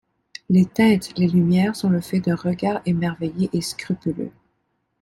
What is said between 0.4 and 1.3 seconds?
Les teintes, les